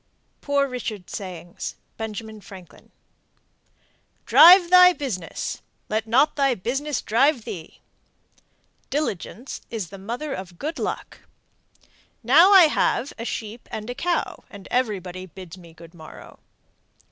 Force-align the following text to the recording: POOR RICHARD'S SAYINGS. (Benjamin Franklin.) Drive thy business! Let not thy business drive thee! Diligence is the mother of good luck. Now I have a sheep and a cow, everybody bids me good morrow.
POOR 0.41 0.67
RICHARD'S 0.67 1.15
SAYINGS. 1.15 1.75
(Benjamin 1.95 2.41
Franklin.) 2.41 2.89
Drive 4.25 4.71
thy 4.71 4.93
business! 4.93 5.61
Let 5.89 6.07
not 6.07 6.35
thy 6.35 6.55
business 6.55 7.03
drive 7.03 7.43
thee! 7.45 7.81
Diligence 8.89 9.61
is 9.69 9.89
the 9.91 9.99
mother 9.99 10.33
of 10.33 10.57
good 10.57 10.79
luck. 10.79 11.19
Now 12.23 12.51
I 12.51 12.63
have 12.63 13.13
a 13.19 13.25
sheep 13.25 13.69
and 13.71 13.91
a 13.91 13.93
cow, 13.93 14.43
everybody 14.49 15.27
bids 15.27 15.55
me 15.55 15.71
good 15.71 15.93
morrow. 15.93 16.39